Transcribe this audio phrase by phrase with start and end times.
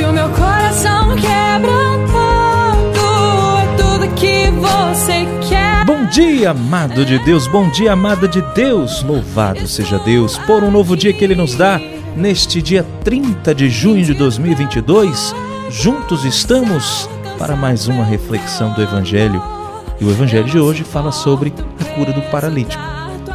[0.00, 1.60] Se o meu coração é
[3.76, 5.84] tudo que você quer.
[5.84, 9.02] Bom dia, amado de Deus, bom dia, amada de Deus.
[9.02, 11.78] Louvado seja Deus por um novo dia que Ele nos dá
[12.16, 15.34] neste dia 30 de junho de 2022.
[15.68, 17.06] Juntos estamos
[17.38, 19.42] para mais uma reflexão do Evangelho.
[20.00, 22.82] E o Evangelho de hoje fala sobre a cura do paralítico.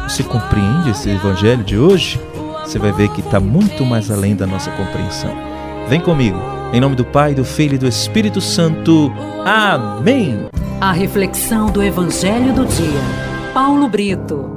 [0.08, 2.20] Você compreende esse Evangelho de hoje?
[2.64, 5.55] Você vai ver que está muito mais além da nossa compreensão.
[5.88, 6.36] Vem comigo,
[6.72, 9.12] em nome do Pai, do Filho e do Espírito Santo.
[9.44, 10.48] Amém.
[10.80, 13.54] A reflexão do Evangelho do dia.
[13.54, 14.50] Paulo Brito.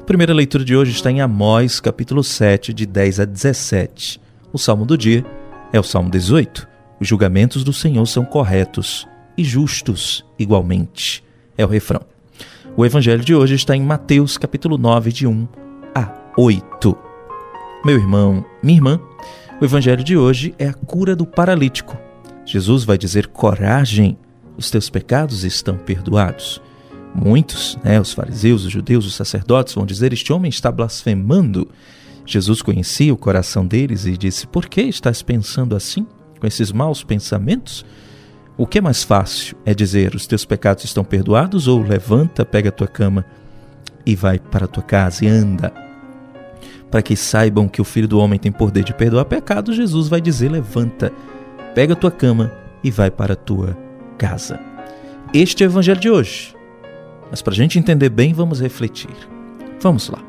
[0.00, 4.18] A primeira leitura de hoje está em Amós, capítulo 7, de 10 a 17.
[4.50, 5.22] O salmo do dia
[5.74, 6.66] é o salmo 18.
[6.98, 11.22] Os julgamentos do Senhor são corretos e justos igualmente.
[11.58, 12.13] É o refrão.
[12.76, 15.46] O evangelho de hoje está em Mateus capítulo 9, de 1
[15.94, 16.98] a 8.
[17.84, 19.00] Meu irmão, minha irmã,
[19.60, 21.96] o evangelho de hoje é a cura do paralítico.
[22.44, 24.18] Jesus vai dizer: coragem,
[24.56, 26.60] os teus pecados estão perdoados.
[27.14, 31.70] Muitos, né, os fariseus, os judeus, os sacerdotes, vão dizer: Este homem está blasfemando.
[32.26, 36.04] Jesus conhecia o coração deles e disse: Por que estás pensando assim,
[36.40, 37.84] com esses maus pensamentos?
[38.56, 42.68] O que é mais fácil é dizer os teus pecados estão perdoados ou levanta, pega
[42.68, 43.24] a tua cama
[44.06, 45.72] e vai para a tua casa e anda.
[46.88, 50.20] Para que saibam que o Filho do Homem tem poder de perdoar pecados, Jesus vai
[50.20, 51.12] dizer: levanta,
[51.74, 52.52] pega a tua cama
[52.84, 53.76] e vai para a tua
[54.16, 54.60] casa.
[55.32, 56.54] Este é o Evangelho de hoje.
[57.30, 59.10] Mas para a gente entender bem, vamos refletir.
[59.80, 60.22] Vamos lá.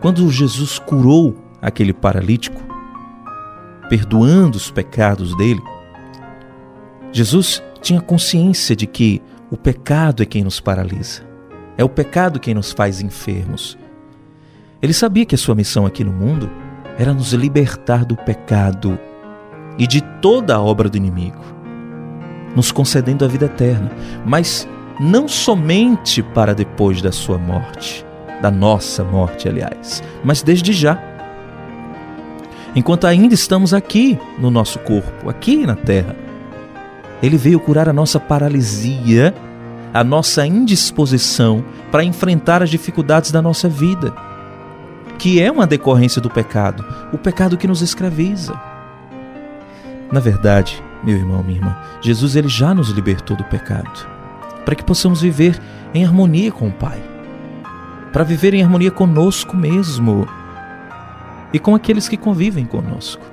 [0.00, 2.62] Quando Jesus curou aquele paralítico,
[3.90, 5.60] perdoando os pecados dele,
[7.12, 11.22] Jesus tinha consciência de que o pecado é quem nos paralisa.
[11.76, 13.76] É o pecado quem nos faz enfermos.
[14.80, 16.50] Ele sabia que a sua missão aqui no mundo
[16.98, 18.98] era nos libertar do pecado
[19.78, 21.42] e de toda a obra do inimigo,
[22.54, 23.90] nos concedendo a vida eterna,
[24.24, 24.68] mas
[25.00, 28.04] não somente para depois da sua morte,
[28.40, 30.98] da nossa morte, aliás, mas desde já.
[32.74, 36.16] Enquanto ainda estamos aqui no nosso corpo, aqui na terra,
[37.22, 39.32] ele veio curar a nossa paralisia,
[39.94, 44.12] a nossa indisposição para enfrentar as dificuldades da nossa vida,
[45.18, 48.60] que é uma decorrência do pecado, o pecado que nos escraviza.
[50.10, 54.06] Na verdade, meu irmão, minha irmã, Jesus ele já nos libertou do pecado,
[54.64, 55.60] para que possamos viver
[55.94, 57.00] em harmonia com o Pai,
[58.12, 60.26] para viver em harmonia conosco mesmo
[61.52, 63.31] e com aqueles que convivem conosco.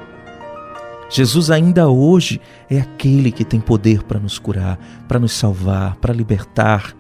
[1.10, 2.40] Jesus ainda hoje
[2.70, 4.78] é aquele que tem poder para nos curar,
[5.08, 6.96] para nos salvar, para libertar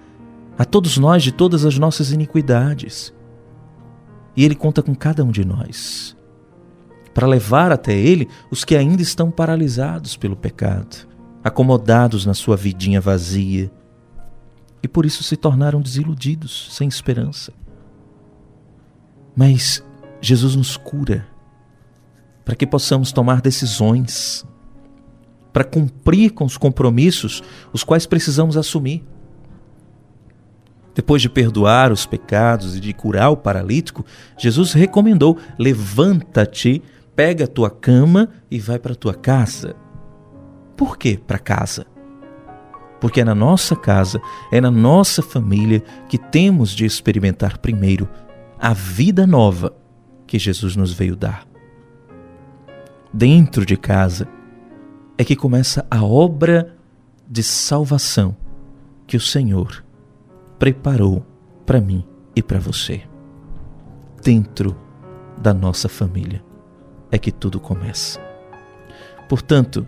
[0.57, 3.13] a todos nós de todas as nossas iniquidades.
[4.35, 6.17] E Ele conta com cada um de nós
[7.13, 11.07] para levar até Ele os que ainda estão paralisados pelo pecado,
[11.43, 13.71] acomodados na sua vidinha vazia
[14.81, 17.53] e por isso se tornaram desiludidos, sem esperança.
[19.35, 19.83] Mas
[20.21, 21.27] Jesus nos cura
[22.49, 24.43] para que possamos tomar decisões,
[25.53, 29.05] para cumprir com os compromissos os quais precisamos assumir.
[30.95, 34.03] Depois de perdoar os pecados e de curar o paralítico,
[34.35, 36.81] Jesus recomendou: levanta-te,
[37.15, 39.75] pega a tua cama e vai para a tua casa.
[40.75, 41.85] Por que para casa?
[42.99, 44.19] Porque é na nossa casa,
[44.51, 48.09] é na nossa família que temos de experimentar primeiro
[48.57, 49.71] a vida nova
[50.25, 51.48] que Jesus nos veio dar
[53.13, 54.27] dentro de casa,
[55.17, 56.75] é que começa a obra
[57.27, 58.35] de salvação
[59.05, 59.83] que o Senhor
[60.57, 61.25] preparou
[61.65, 62.03] para mim
[62.35, 63.01] e para você.
[64.23, 64.75] Dentro
[65.37, 66.43] da nossa família
[67.11, 68.19] é que tudo começa.
[69.27, 69.87] Portanto,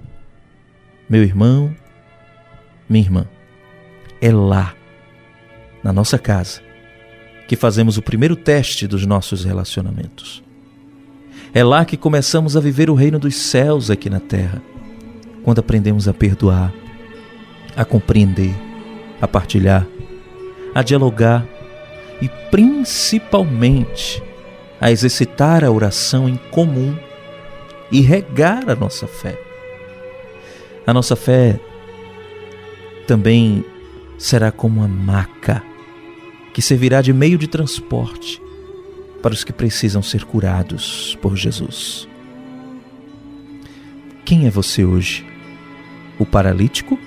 [1.09, 1.76] meu irmão,
[2.88, 3.28] minha irmã,
[4.22, 4.76] é lá,
[5.84, 6.62] na nossa casa,
[7.48, 10.44] que fazemos o primeiro teste dos nossos relacionamentos.
[11.53, 14.62] É lá que começamos a viver o reino dos céus aqui na terra,
[15.44, 16.74] quando aprendemos a perdoar,
[17.76, 18.56] a compreender,
[19.20, 19.86] a partilhar,
[20.74, 21.46] a dialogar
[22.22, 24.24] e principalmente
[24.80, 26.96] a exercitar a oração em comum
[27.92, 29.38] e regar a nossa fé.
[30.88, 31.59] A nossa fé
[33.06, 33.66] também
[34.18, 35.62] será como uma maca
[36.53, 38.42] que servirá de meio de transporte
[39.22, 42.08] para os que precisam ser curados por Jesus.
[44.26, 45.26] Quem é você hoje?
[46.18, 46.97] O paralítico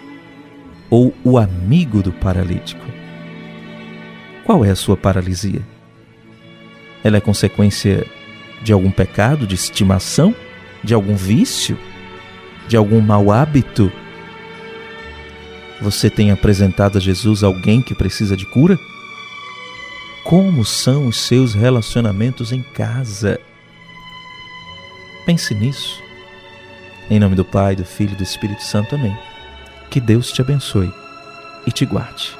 [0.90, 2.84] ou o amigo do paralítico?
[4.44, 5.62] Qual é a sua paralisia?
[7.02, 8.06] Ela é consequência
[8.62, 10.34] de algum pecado de estimação?
[10.82, 11.78] De algum vício?
[12.68, 13.90] De algum mau hábito?
[15.80, 18.78] Você tem apresentado a Jesus alguém que precisa de cura?
[20.34, 23.38] Como são os seus relacionamentos em casa?
[25.24, 26.02] Pense nisso.
[27.08, 28.96] Em nome do Pai, do Filho e do Espírito Santo.
[28.96, 29.16] Amém.
[29.88, 30.92] Que Deus te abençoe
[31.64, 32.36] e te guarde.